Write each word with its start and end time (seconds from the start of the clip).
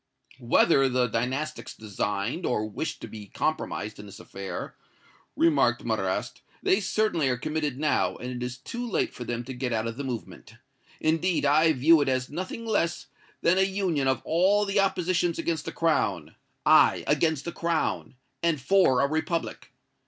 "Whether 0.39 0.89
the 0.89 1.05
Dynastics 1.05 1.75
designed 1.75 2.43
or 2.43 2.65
wished 2.65 3.01
to 3.01 3.07
be 3.07 3.27
compromised 3.27 3.99
in 3.99 4.07
this 4.07 4.19
affair," 4.19 4.75
remarked 5.35 5.85
Marrast, 5.85 6.41
"they 6.63 6.79
certainly 6.79 7.29
are 7.29 7.37
committed 7.37 7.77
now, 7.77 8.15
and 8.15 8.31
it 8.31 8.43
is 8.43 8.57
too 8.57 8.89
late 8.89 9.13
for 9.13 9.25
them 9.25 9.43
to 9.43 9.53
get 9.53 9.71
out 9.71 9.85
of 9.85 9.97
the 9.97 10.03
movement. 10.03 10.55
Indeed, 10.99 11.45
I 11.45 11.71
view 11.73 12.01
it 12.01 12.09
as 12.09 12.31
nothing 12.31 12.65
less 12.65 13.09
than 13.43 13.59
a 13.59 13.61
union 13.61 14.07
of 14.07 14.23
all 14.25 14.65
the 14.65 14.79
oppositions 14.79 15.37
against 15.37 15.65
the 15.65 15.71
Crown 15.71 16.33
aye, 16.65 17.03
against 17.05 17.45
the 17.45 17.51
Crown, 17.51 18.15
and 18.41 18.59
for 18.59 19.01
a 19.01 19.07
republic! 19.07 19.71